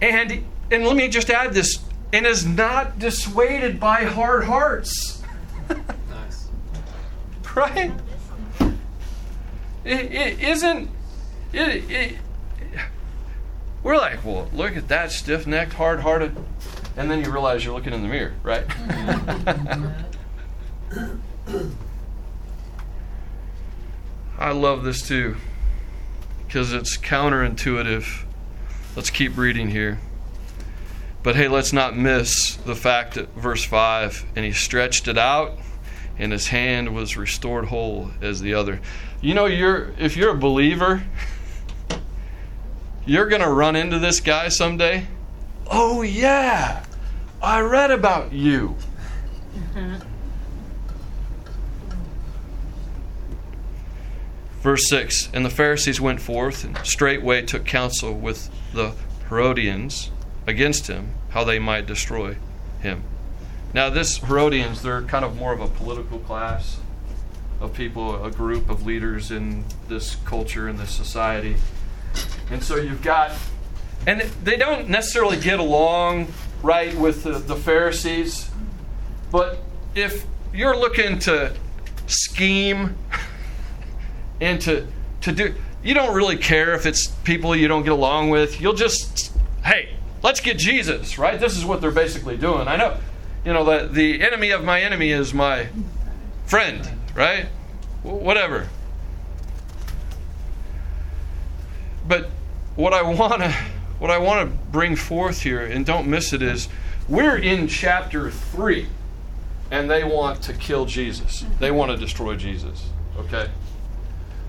[0.00, 1.78] And, and let me just add this
[2.12, 5.22] and is not dissuaded by hard hearts.
[6.08, 6.48] Nice.
[7.54, 7.92] right?
[9.88, 10.90] It, isn't.
[11.52, 12.16] It, it,
[13.82, 16.36] we're like, well, look at that stiff necked, hard hearted.
[16.96, 18.64] And then you realize you're looking in the mirror, right?
[24.38, 25.36] I love this too
[26.48, 28.24] because it's counterintuitive.
[28.96, 29.98] Let's keep reading here.
[31.22, 35.58] But hey, let's not miss the fact that verse 5 and he stretched it out,
[36.16, 38.80] and his hand was restored whole as the other.
[39.20, 41.02] You know, you're if you're a believer,
[43.06, 45.06] you're going to run into this guy someday.
[45.66, 46.84] Oh yeah.
[47.42, 48.76] I read about you.
[54.60, 58.94] Verse 6 And the Pharisees went forth and straightway took counsel with the
[59.28, 60.10] Herodians
[60.46, 62.36] against him, how they might destroy
[62.80, 63.02] him.
[63.74, 66.78] Now, this Herodians, they're kind of more of a political class
[67.60, 71.56] of people, a group of leaders in this culture, in this society.
[72.50, 73.32] And so you've got,
[74.06, 76.28] and they don't necessarily get along
[76.62, 78.50] right with the, the Pharisees,
[79.30, 79.58] but
[79.94, 81.54] if you're looking to
[82.06, 82.96] scheme
[84.40, 84.86] and to,
[85.22, 88.60] to do, you don't really care if it's people you don't get along with.
[88.60, 89.32] You'll just,
[89.64, 91.38] hey, let's get Jesus, right?
[91.38, 92.66] This is what they're basically doing.
[92.68, 92.98] I know,
[93.44, 95.68] you know, the, the enemy of my enemy is my
[96.46, 97.46] friend right?
[98.02, 98.68] Whatever.
[102.06, 102.30] But
[102.76, 103.54] what I want to
[103.98, 106.68] what I want to bring forth here and don't miss it is
[107.08, 108.86] we're in chapter 3
[109.70, 111.44] and they want to kill Jesus.
[111.58, 113.50] They want to destroy Jesus, okay?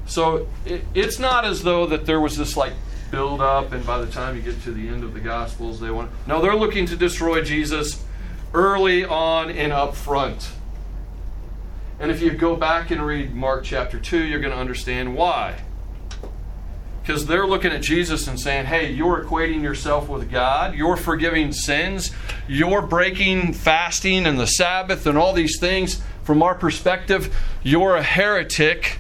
[0.06, 2.74] So it, it's not as though that there was this like
[3.12, 5.90] build up and by the time you get to the end of the gospels they
[5.90, 8.04] want No, they're looking to destroy Jesus
[8.54, 10.52] early on and up front.
[12.00, 15.62] And if you go back and read Mark chapter 2, you're going to understand why.
[17.02, 21.52] Because they're looking at Jesus and saying, hey, you're equating yourself with God, you're forgiving
[21.52, 22.12] sins,
[22.48, 26.02] you're breaking fasting and the Sabbath and all these things.
[26.24, 29.00] From our perspective, you're a heretic.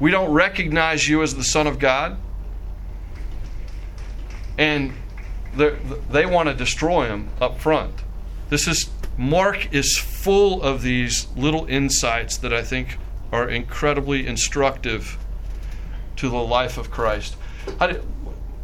[0.00, 2.16] We don't recognize you as the Son of God.
[4.56, 4.94] And
[5.54, 7.94] they want to destroy him up front.
[8.48, 12.98] This is Mark is full of these little insights that I think
[13.32, 15.16] are incredibly instructive
[16.16, 17.34] to the life of Christ.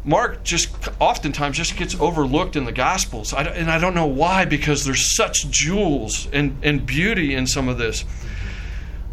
[0.03, 4.85] Mark just oftentimes just gets overlooked in the Gospels, and I don't know why because
[4.85, 8.05] there's such jewels and, and beauty in some of this.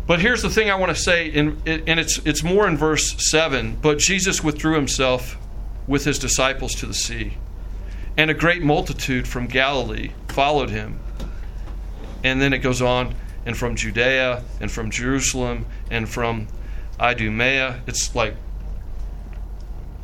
[0.07, 3.31] But here's the thing I want to say, and, and it's, it's more in verse
[3.31, 3.79] 7.
[3.81, 5.39] But Jesus withdrew himself
[5.87, 7.39] with his disciples to the sea,
[8.19, 11.01] and a great multitude from Galilee followed him
[12.25, 13.15] and then it goes on,
[13.47, 16.49] and from Judea, and from Jerusalem, and from
[17.01, 17.83] Idumea.
[17.87, 18.37] It's like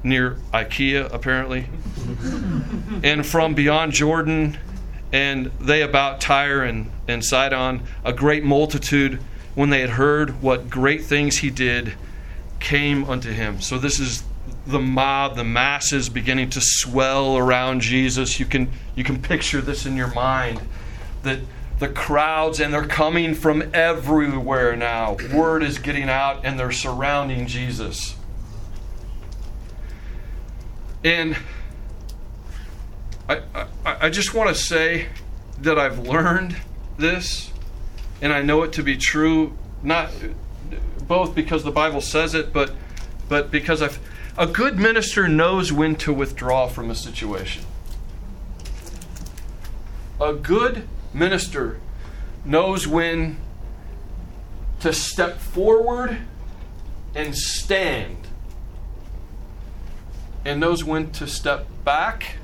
[0.02, 1.66] near IKEA, apparently.
[3.02, 4.58] and from beyond Jordan,
[5.12, 9.20] and they about Tyre and, and Sidon, a great multitude,
[9.54, 11.94] when they had heard what great things he did,
[12.60, 13.60] came unto him.
[13.60, 14.22] So this is
[14.66, 18.38] the mob, the masses beginning to swell around Jesus.
[18.38, 20.60] You can you can picture this in your mind
[21.22, 21.40] that
[21.78, 25.16] the crowds and they're coming from everywhere now.
[25.32, 28.16] Word is getting out and they're surrounding Jesus.
[31.04, 31.36] And
[33.28, 35.06] I, I, I just want to say
[35.60, 36.56] that I've learned
[36.96, 37.52] this
[38.20, 40.10] and I know it to be true, not
[41.06, 42.72] both because the Bible says it, but
[43.28, 44.00] but because I've
[44.36, 47.64] a good minister knows when to withdraw from a situation.
[50.20, 50.88] A good
[51.18, 51.80] minister
[52.44, 53.38] knows when
[54.80, 56.18] to step forward
[57.14, 58.28] and stand,
[60.44, 62.36] and knows when to step back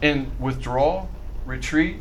[0.00, 1.06] and withdraw,
[1.44, 1.96] retreat.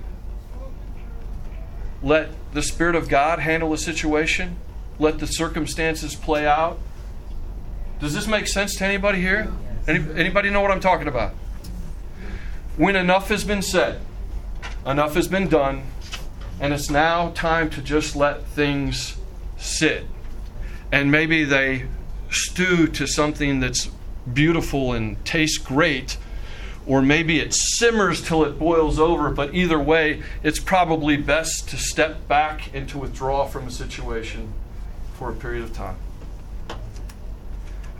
[2.02, 4.58] Let the Spirit of God handle the situation.
[5.00, 6.80] Let the circumstances play out.
[8.00, 9.52] Does this make sense to anybody here?
[9.88, 11.34] Any, anybody know what I'm talking about?
[12.78, 14.00] When enough has been said,
[14.86, 15.84] enough has been done,
[16.60, 19.18] and it's now time to just let things
[19.58, 20.06] sit.
[20.92, 21.86] And maybe they
[22.30, 23.90] stew to something that's
[24.32, 26.18] beautiful and tastes great,
[26.86, 31.78] or maybe it simmers till it boils over, but either way, it's probably best to
[31.78, 34.54] step back and to withdraw from a situation
[35.14, 35.98] for a period of time.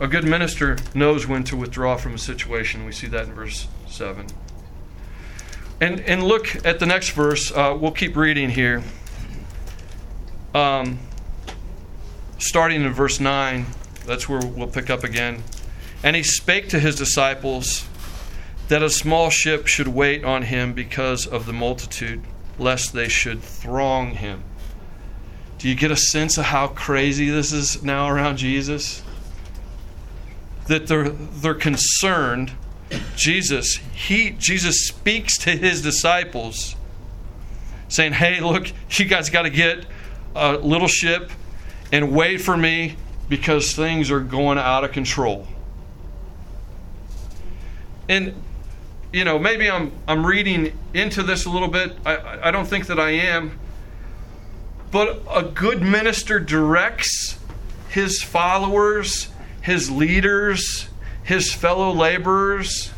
[0.00, 2.86] A good minister knows when to withdraw from a situation.
[2.86, 4.26] We see that in verse 7.
[5.80, 7.50] And, and look at the next verse.
[7.50, 8.82] Uh, we'll keep reading here.
[10.54, 10.98] Um,
[12.38, 13.66] starting in verse 9,
[14.04, 15.42] that's where we'll pick up again.
[16.02, 17.86] And he spake to his disciples
[18.68, 22.22] that a small ship should wait on him because of the multitude,
[22.58, 24.42] lest they should throng him.
[25.58, 29.02] Do you get a sense of how crazy this is now around Jesus?
[30.70, 32.52] that they're they're concerned.
[33.16, 36.74] Jesus, he Jesus speaks to his disciples
[37.88, 39.84] saying, "Hey, look, you guys got to get
[40.34, 41.30] a little ship
[41.92, 42.96] and wait for me
[43.28, 45.46] because things are going out of control."
[48.08, 48.34] And
[49.12, 51.96] you know, maybe I'm I'm reading into this a little bit.
[52.04, 53.58] I I don't think that I am.
[54.90, 57.38] But a good minister directs
[57.88, 59.28] his followers
[59.62, 60.88] his leaders,
[61.22, 62.90] his fellow laborers,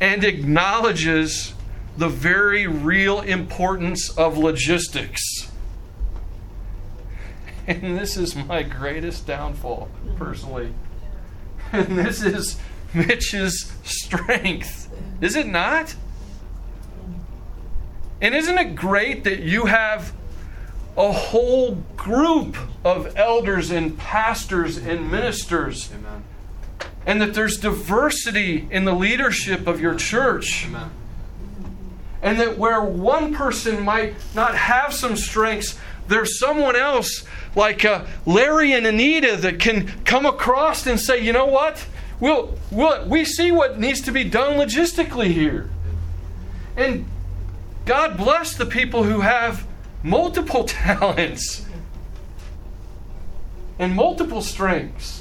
[0.00, 1.54] and acknowledges
[1.96, 5.50] the very real importance of logistics.
[7.66, 10.72] And this is my greatest downfall, personally.
[11.72, 12.58] And this is
[12.94, 14.90] Mitch's strength.
[15.20, 15.94] Is it not?
[18.22, 20.14] And isn't it great that you have
[20.98, 25.90] a whole group of elders and pastors and ministers.
[25.94, 26.24] Amen.
[27.08, 30.66] And that there's diversity in the leadership of your church.
[30.66, 30.90] Amen.
[32.20, 38.04] And that where one person might not have some strengths, there's someone else like uh,
[38.26, 41.86] Larry and Anita that can come across and say, you know what?
[42.20, 45.70] We'll, we'll, we see what needs to be done logistically here.
[46.76, 47.06] And
[47.86, 49.66] God bless the people who have
[50.02, 51.64] multiple talents
[53.78, 55.17] and multiple strengths.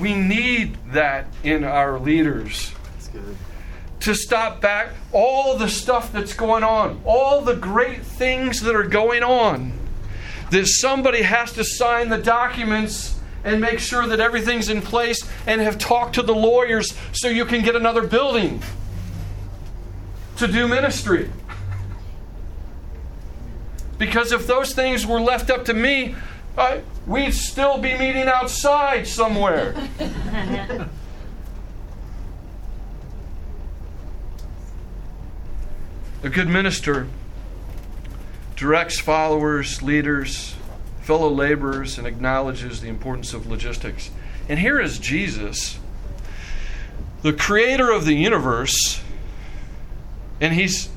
[0.00, 2.72] We need that in our leaders.
[2.92, 3.36] That's good.
[4.00, 8.86] To stop back all the stuff that's going on, all the great things that are
[8.86, 9.72] going on.
[10.50, 15.60] That somebody has to sign the documents and make sure that everything's in place and
[15.60, 18.62] have talked to the lawyers so you can get another building
[20.36, 21.30] to do ministry.
[23.98, 26.14] Because if those things were left up to me,
[26.58, 29.74] I, we'd still be meeting outside somewhere.
[36.24, 37.06] A good minister
[38.56, 40.56] directs followers, leaders,
[41.00, 44.10] fellow laborers, and acknowledges the importance of logistics.
[44.48, 45.78] And here is Jesus,
[47.22, 49.00] the creator of the universe,
[50.40, 50.88] and he's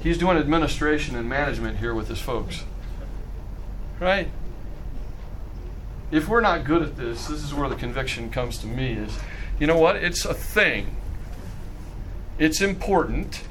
[0.00, 2.62] he's doing administration and management here with his folks.
[3.98, 4.28] Right?
[6.14, 9.18] If we're not good at this, this is where the conviction comes to me is
[9.58, 9.96] you know what?
[9.96, 10.94] It's a thing.
[12.38, 13.42] It's important.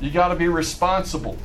[0.00, 1.38] You got to be responsible.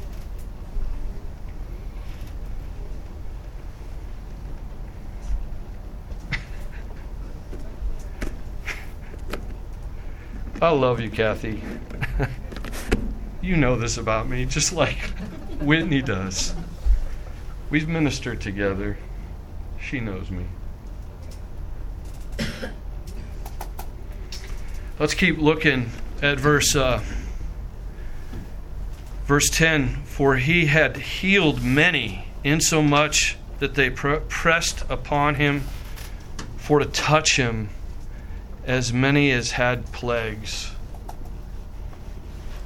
[10.59, 11.61] I love you, Kathy.
[13.43, 14.97] you know this about me, just like
[15.61, 16.55] Whitney does.
[17.69, 18.97] We've ministered together.
[19.82, 20.45] She knows me.
[24.99, 27.03] Let's keep looking at verse uh,
[29.25, 35.63] verse 10 for he had healed many insomuch that they pr- pressed upon him
[36.55, 37.69] for to touch him
[38.65, 40.71] as many as had plagues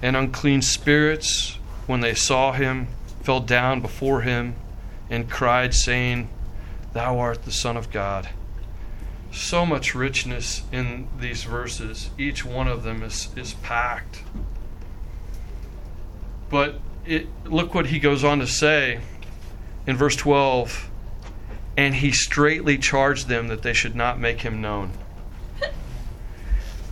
[0.02, 2.88] and unclean spirits when they saw him
[3.22, 4.56] fell down before him
[5.10, 6.30] and cried saying
[6.94, 8.30] thou art the son of god
[9.32, 12.10] so much richness in these verses.
[12.18, 14.24] Each one of them is, is packed.
[16.50, 19.00] But it, look what he goes on to say
[19.88, 20.90] in verse 12
[21.78, 24.92] and he straightly charged them that they should not make him known.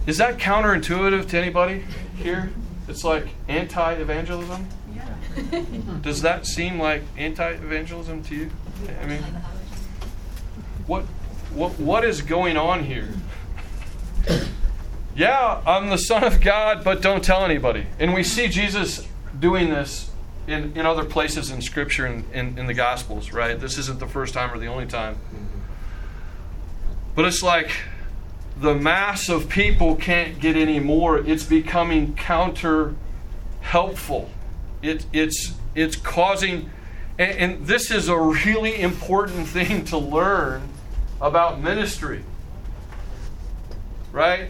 [0.08, 1.84] Is that counterintuitive to anybody
[2.16, 2.52] here?
[2.88, 4.66] It's like anti evangelism?
[4.95, 5.64] Yeah.
[6.02, 8.52] Does that seem like anti evangelism to you?
[9.02, 9.24] I mean,
[10.90, 11.06] what
[11.54, 13.10] what, what is going on here?
[15.16, 17.88] Yeah, I'm the Son of God, but don't tell anybody.
[18.00, 20.12] And we see Jesus doing this
[20.48, 23.60] in, in other places in Scripture and in, in the Gospels, right?
[23.60, 25.18] This isn't the first time or the only time.
[27.16, 27.72] But it's like
[28.58, 31.18] the mass of people can't get any more.
[31.18, 32.96] It's becoming counter
[33.62, 34.30] helpful.
[34.82, 36.70] It, it's, it's causing,
[37.18, 40.70] and, and this is a really important thing to learn
[41.22, 42.24] about ministry.
[44.11, 44.49] Right?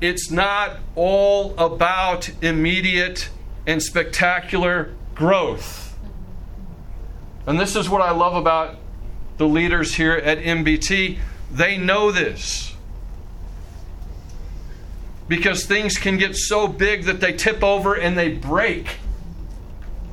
[0.00, 3.28] It's not all about immediate
[3.66, 5.96] and spectacular growth.
[7.46, 8.76] And this is what I love about
[9.36, 11.18] the leaders here at MBT.
[11.50, 12.74] They know this.
[15.28, 18.98] Because things can get so big that they tip over and they break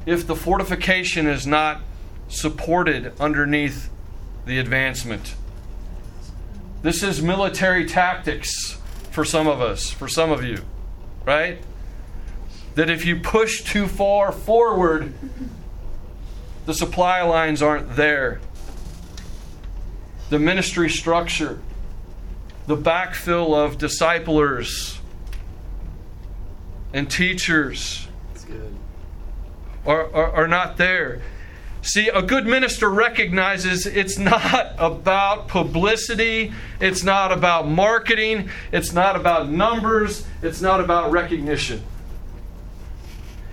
[0.06, 1.82] if the fortification is not
[2.28, 3.90] supported underneath
[4.46, 5.36] the advancement.
[6.82, 8.80] This is military tactics
[9.12, 10.64] for some of us, for some of you,
[11.26, 11.62] right?
[12.76, 15.14] That if you push too far forward,
[16.66, 18.42] the supply lines aren't there.
[20.30, 21.60] The ministry structure,
[22.66, 25.00] the backfill of disciplers
[26.94, 28.08] and teachers
[29.86, 31.22] are, are, are not there.
[31.84, 39.16] See, a good minister recognizes it's not about publicity, it's not about marketing, it's not
[39.16, 41.82] about numbers, it's not about recognition.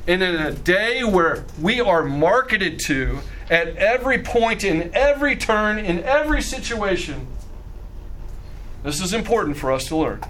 [0.06, 3.18] And in a day where we are marketed to
[3.50, 7.26] at every point, in every turn, in every situation,
[8.82, 10.20] this is important for us to learn.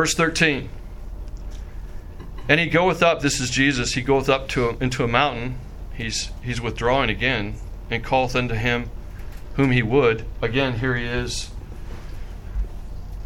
[0.00, 0.70] Verse 13.
[2.48, 5.58] And he goeth up, this is Jesus, he goeth up to into a mountain.
[5.94, 7.56] He's he's withdrawing again,
[7.90, 8.88] and calleth unto him
[9.56, 10.24] whom he would.
[10.40, 11.50] Again, here he is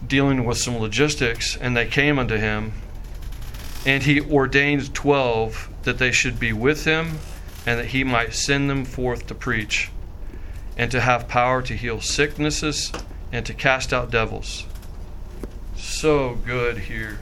[0.05, 2.73] dealing with some logistics, and they came unto him,
[3.87, 7.21] and he ordained twelve that they should be with him,
[7.65, 9.93] and that he might send them forth to preach,
[10.77, 12.91] and to have power to heal sicknesses,
[13.31, 14.67] and to cast out devils
[15.85, 17.19] so good here.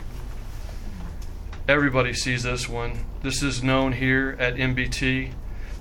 [1.68, 3.04] Everybody sees this one.
[3.22, 5.32] This is known here at MBT.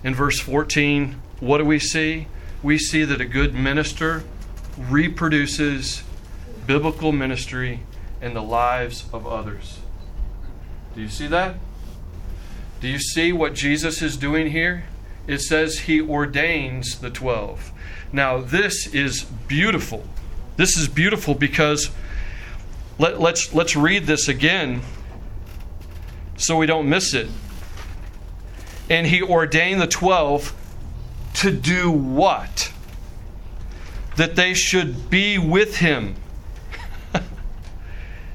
[0.03, 2.27] In verse 14, what do we see?
[2.63, 4.23] We see that a good minister
[4.77, 6.03] reproduces
[6.65, 7.81] biblical ministry
[8.21, 9.79] in the lives of others.
[10.95, 11.55] Do you see that?
[12.79, 14.85] Do you see what Jesus is doing here?
[15.27, 17.71] It says he ordains the 12.
[18.11, 20.05] Now, this is beautiful.
[20.57, 21.91] This is beautiful because
[23.01, 24.81] let, let's, let's read this again
[26.37, 27.27] so we don't miss it.
[28.91, 30.53] And he ordained the twelve
[31.35, 32.71] to do what?
[34.17, 36.13] That they should be with him.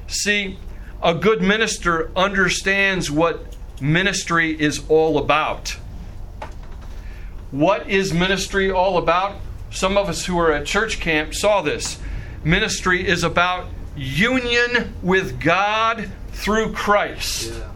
[0.07, 0.59] See,
[1.01, 5.77] a good minister understands what ministry is all about.
[7.51, 9.37] What is ministry all about?
[9.71, 11.99] Some of us who are at church camp saw this.
[12.43, 17.51] Ministry is about union with God through Christ.
[17.51, 17.71] Yeah.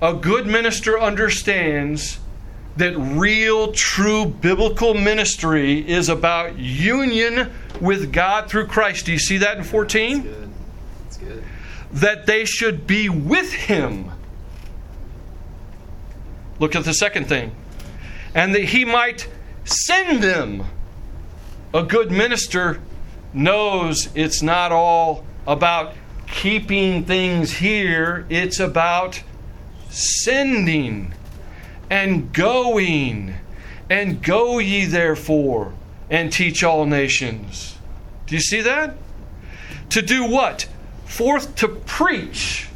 [0.00, 2.20] A good minister understands
[2.76, 7.50] that real, true biblical ministry is about union
[7.80, 9.06] with God through Christ.
[9.06, 10.22] Do you see that in 14?
[10.22, 10.50] Good.
[11.02, 11.44] That's good.
[11.92, 14.12] That they should be with Him.
[16.60, 17.52] Look at the second thing.
[18.34, 19.28] And that He might
[19.64, 20.64] send them.
[21.74, 22.80] A good minister
[23.32, 25.94] knows it's not all about
[26.26, 29.22] keeping things here, it's about
[29.90, 31.14] sending
[31.90, 33.34] and going.
[33.90, 35.72] And go ye therefore
[36.10, 37.76] and teach all nations.
[38.26, 38.96] Do you see that?
[39.90, 40.68] To do what?
[41.06, 42.68] Forth to preach.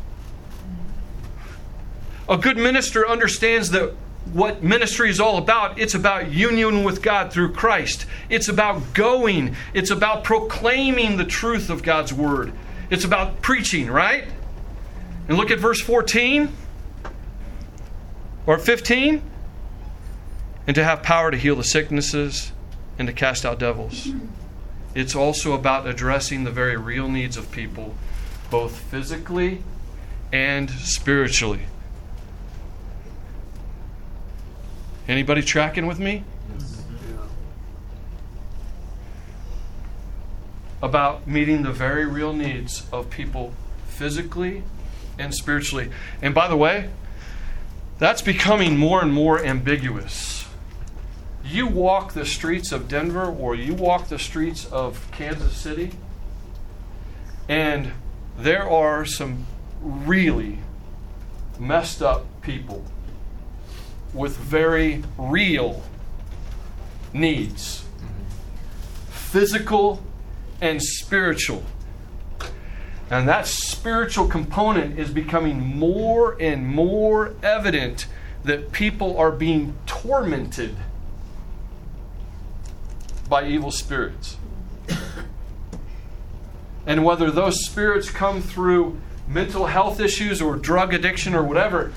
[2.29, 3.95] A good minister understands that
[4.33, 5.79] what ministry is all about.
[5.79, 8.07] It's about union with God through Christ.
[8.29, 9.57] It's about going.
[9.75, 12.53] It's about proclaiming the truth of God's word.
[12.91, 14.25] It's about preaching, right?
[15.29, 16.53] And look at verse 14
[18.47, 19.23] or 15.
[20.67, 22.53] And to have power to heal the sicknesses
[22.99, 24.09] and to cast out devils.
[24.95, 27.95] It's also about addressing the very real needs of people,
[28.51, 29.63] both physically
[30.33, 31.63] and spiritually.
[35.13, 36.25] Anybody tracking with me?
[40.83, 43.53] About meeting the very real needs of people
[43.87, 44.63] physically
[45.19, 45.91] and spiritually.
[46.23, 46.89] And by the way,
[47.99, 50.47] that's becoming more and more ambiguous.
[51.45, 55.91] You walk the streets of Denver or you walk the streets of Kansas City,
[57.51, 57.93] and
[58.39, 59.47] there are some
[59.83, 60.61] really
[61.59, 62.87] messed up people
[64.13, 65.83] with very real
[67.13, 67.85] needs
[69.33, 70.03] physical
[70.61, 71.63] and spiritual.
[73.11, 78.07] And that spiritual component is becoming more and more evident
[78.45, 80.77] that people are being tormented
[83.29, 84.37] by evil spirits.
[86.87, 91.93] And whether those spirits come through mental health issues or drug addiction or whatever,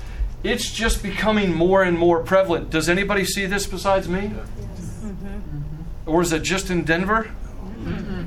[0.46, 2.70] it's just becoming more and more prevalent.
[2.70, 4.20] Does anybody see this besides me?
[4.20, 5.82] Mm-hmm.
[6.06, 7.30] Or is it just in Denver?
[7.80, 8.26] Mm-hmm.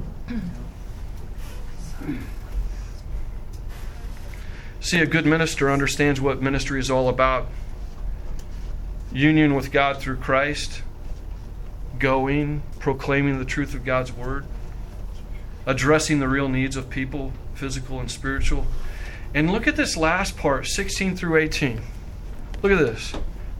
[4.82, 7.48] See, a good minister understands what ministry is all about
[9.12, 10.82] union with God through Christ,
[11.98, 14.46] going, proclaiming the truth of God's word,
[15.66, 18.68] addressing the real needs of people, physical and spiritual.
[19.34, 21.82] And look at this last part, 16 through 18.
[22.62, 23.14] Look at this.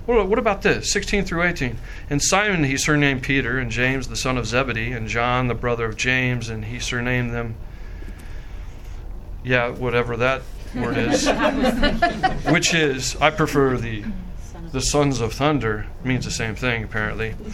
[0.06, 0.92] What, what about this?
[0.92, 1.78] 16 through 18.
[2.10, 5.86] And Simon he surnamed Peter, and James the son of Zebedee, and John the brother
[5.86, 7.56] of James, and he surnamed them.
[9.44, 10.42] Yeah, whatever that
[10.76, 11.28] word is.
[12.52, 14.04] Which is, I prefer the
[14.72, 17.36] the sons of thunder means the same thing apparently.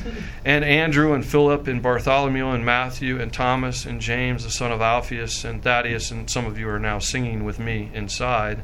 [0.46, 4.80] And andrew and philip and bartholomew and matthew and thomas and james the son of
[4.80, 8.62] alphaeus and thaddeus and some of you are now singing with me inside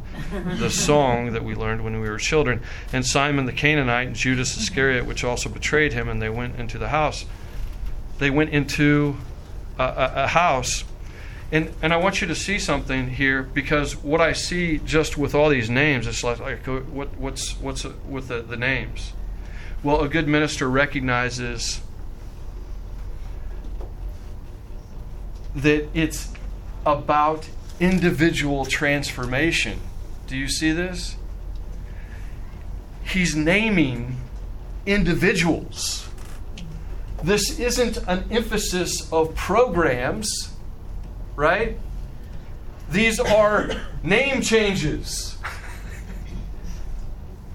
[0.59, 2.61] the song that we learned when we were children.
[2.93, 6.77] And simon the canaanite and judas iscariot which also betrayed him and they went into
[6.77, 7.25] the house.
[8.19, 9.17] They went into
[9.79, 10.83] a, a, a house
[11.51, 15.35] and and I want you to see something here because what I see just with
[15.35, 19.13] all these names, it's like, like uh, what what's what's uh, with the, the names.
[19.83, 21.81] Well, a good minister recognizes
[25.55, 26.31] that it's
[26.85, 27.49] about
[27.79, 29.79] individual transformation.
[30.27, 31.17] Do you see this?
[33.03, 34.21] He's naming
[34.85, 36.07] individuals.
[37.23, 40.50] This isn't an emphasis of programs
[41.35, 41.77] right?
[42.89, 43.69] These are
[44.03, 45.37] name changes.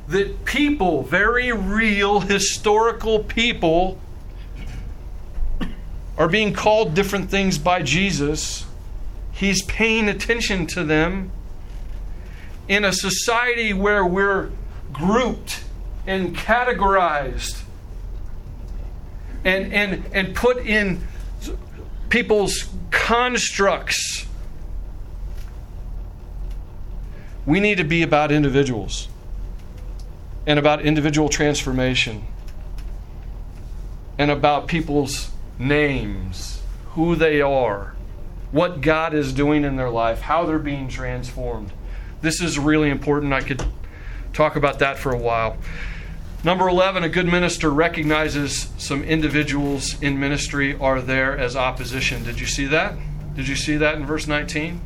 [0.08, 3.98] that people, very real historical people,
[6.16, 8.64] are being called different things by Jesus.
[9.32, 11.30] He's paying attention to them.
[12.68, 14.50] In a society where we're
[14.92, 15.62] grouped
[16.06, 17.62] and categorized
[19.44, 21.06] and, and, and put in
[22.08, 24.26] people's constructs.
[27.44, 29.08] We need to be about individuals
[30.46, 32.24] and about individual transformation
[34.18, 37.94] and about people's names, who they are,
[38.50, 41.72] what God is doing in their life, how they're being transformed.
[42.22, 43.32] This is really important.
[43.32, 43.62] I could
[44.32, 45.56] talk about that for a while.
[46.44, 52.22] Number 11, a good minister recognizes some individuals in ministry are there as opposition.
[52.24, 52.94] Did you see that?
[53.34, 54.80] Did you see that in verse 19?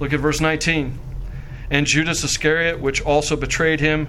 [0.00, 0.98] Look at verse 19.
[1.70, 4.08] And Judas Iscariot, which also betrayed him,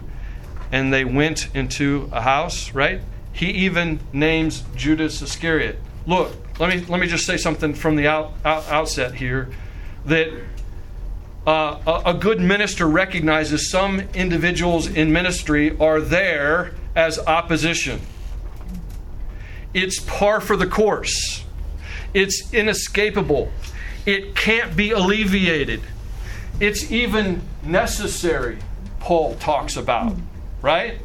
[0.72, 3.02] and they went into a house, right?
[3.32, 5.80] He even names Judas Iscariot.
[6.06, 9.50] Look, let me let me just say something from the out, out, outset here
[10.06, 10.30] that
[11.48, 18.02] uh, a, a good minister recognizes some individuals in ministry are there as opposition.
[19.74, 21.44] It's par for the course.
[22.14, 23.52] It's inescapable.
[24.06, 25.82] It can't be alleviated.
[26.60, 28.58] It's even necessary,
[29.00, 30.16] Paul talks about,
[30.62, 30.98] right?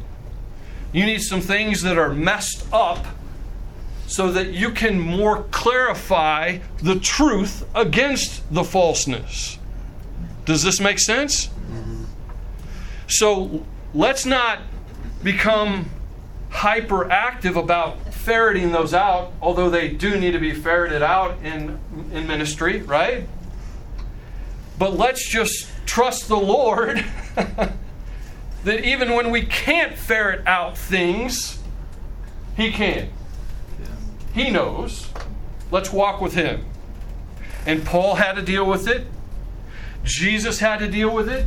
[0.91, 3.05] You need some things that are messed up
[4.07, 9.57] so that you can more clarify the truth against the falseness.
[10.45, 11.49] Does this make sense?
[13.07, 14.59] So let's not
[15.23, 15.89] become
[16.51, 21.79] hyperactive about ferreting those out, although they do need to be ferreted out in,
[22.11, 23.27] in ministry, right?
[24.77, 31.59] But let's just trust the Lord that even when we can't ferret out things,
[32.55, 33.09] He can.
[34.33, 35.09] He knows.
[35.71, 36.65] Let's walk with Him.
[37.65, 39.07] And Paul had to deal with it.
[40.05, 41.45] Jesus had to deal with it.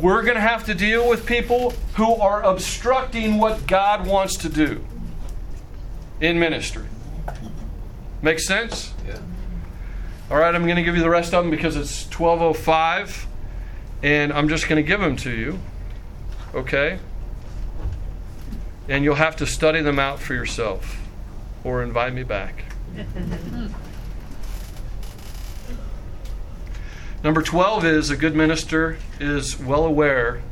[0.00, 4.48] We're going to have to deal with people who are obstructing what God wants to
[4.50, 4.84] do
[6.20, 6.86] in ministry.
[8.20, 8.92] Make sense?
[9.06, 9.18] Yeah.
[10.30, 13.26] All right, I'm going to give you the rest of them because it's 12:05
[14.02, 15.58] and I'm just going to give them to you.
[16.54, 16.98] Okay?
[18.88, 21.00] And you'll have to study them out for yourself
[21.64, 22.64] or invite me back.
[27.24, 30.42] Number 12 is a good minister is well aware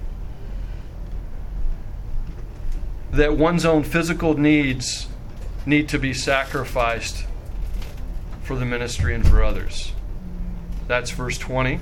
[3.12, 5.07] that one's own physical needs
[5.67, 7.27] need to be sacrificed
[8.43, 9.93] for the ministry and for others.
[10.89, 11.81] That's verse 20.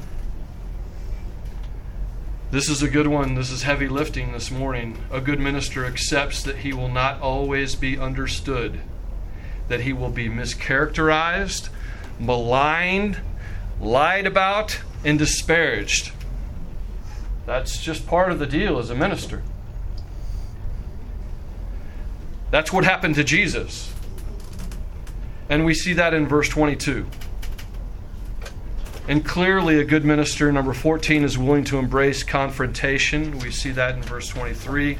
[2.50, 3.34] This is a good one.
[3.34, 4.98] This is heavy lifting this morning.
[5.10, 8.80] A good minister accepts that he will not always be understood,
[9.68, 11.70] that he will be mischaracterized,
[12.20, 13.20] maligned,
[13.80, 16.12] lied about, and disparaged.
[17.46, 19.42] That's just part of the deal as a minister.
[22.50, 23.92] That's what happened to Jesus.
[25.48, 27.06] And we see that in verse 22.
[29.08, 33.38] And clearly, a good minister, number 14, is willing to embrace confrontation.
[33.40, 34.98] We see that in verse 23.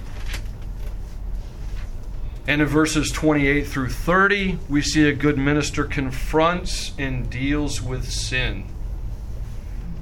[2.47, 8.11] And in verses 28 through 30, we see a good minister confronts and deals with
[8.11, 8.64] sin.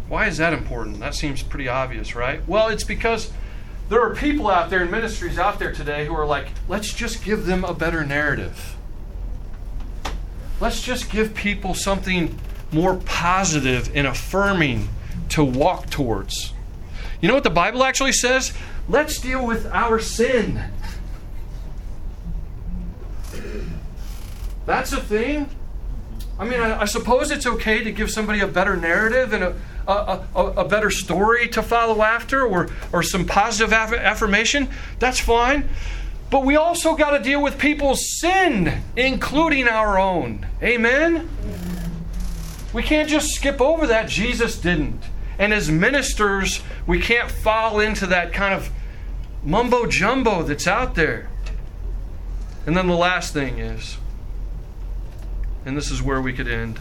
[0.09, 1.01] Why is that important?
[1.01, 2.47] That seems pretty obvious, right?
[2.49, 3.31] Well, it's because
[3.91, 7.25] there are people out there in ministries out there today who are like, let's just
[7.25, 8.77] give them a better narrative.
[10.61, 12.39] Let's just give people something
[12.73, 14.89] more positive and affirming
[15.31, 16.53] to walk towards.
[17.21, 18.53] You know what the Bible actually says?
[18.89, 20.63] Let's deal with our sin.
[24.67, 25.49] That's a thing.
[26.39, 29.57] I mean, I, I, suppose it's okay to give somebody a better narrative and a,
[29.87, 34.69] a, a, a better story to follow after or, or some positive aff- affirmation.
[34.99, 35.69] That's fine.
[36.31, 40.47] But we also got to deal with people's sin, including our own.
[40.63, 41.29] Amen?
[42.73, 44.09] We can't just skip over that.
[44.09, 45.03] Jesus didn't.
[45.39, 48.71] And as ministers, we can't fall into that kind of
[49.43, 51.29] mumbo jumbo that's out there.
[52.67, 53.97] And then the last thing is,
[55.65, 56.79] and this is where we could end.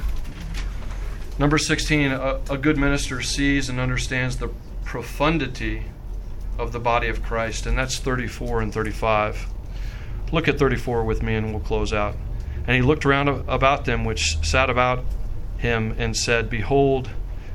[1.38, 4.50] Number 16, a, a, good minister sees and understands the
[4.84, 5.86] profundity
[6.58, 9.48] of the body of Christ, and that's 34 and 35.
[10.32, 12.16] Look at 34 with me, and we'll close out.
[12.68, 15.04] And he looked round about them which sat about
[15.58, 17.10] him and said, Behold,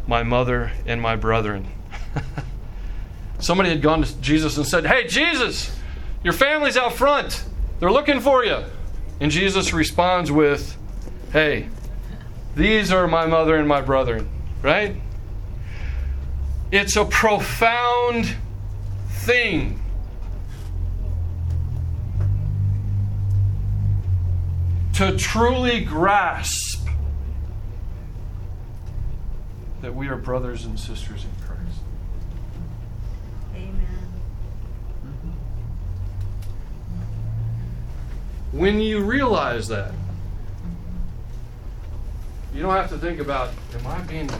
[0.07, 1.67] my mother and my brethren.
[3.39, 5.79] Somebody had gone to Jesus and said, Hey, Jesus,
[6.23, 7.45] your family's out front.
[7.79, 8.65] They're looking for you.
[9.21, 10.77] And Jesus responds with,
[11.35, 11.69] Hey,
[12.55, 14.29] these are my mother and my brethren,
[14.63, 14.95] right?
[16.71, 18.37] It's a profound
[19.09, 19.83] thing.
[24.93, 26.87] To truly grasp
[29.81, 31.81] that we are brothers and sisters in Christ.
[33.57, 33.77] Amen.
[38.53, 39.95] When you realize that,
[42.55, 44.31] you don't have to think about, am I being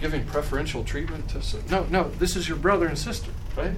[0.00, 1.62] giving preferential treatment to some?
[1.70, 3.72] No, no, this is your brother and sister, right?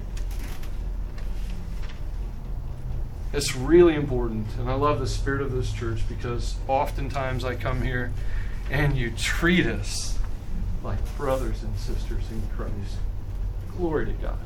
[3.32, 4.46] It's really important.
[4.58, 8.12] And I love the spirit of this church because oftentimes I come here
[8.70, 10.18] and you treat us
[10.82, 12.96] like brothers and sisters in Christ.
[13.76, 14.38] Glory to God.